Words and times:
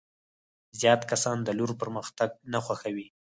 زیات 0.79 1.01
کسان 1.11 1.37
د 1.43 1.49
لور 1.57 1.71
پرمختګ 1.81 2.29
نه 2.51 2.59
خوښوي. 2.65 3.07